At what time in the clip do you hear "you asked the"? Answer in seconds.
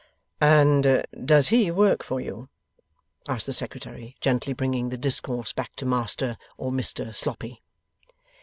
2.19-3.53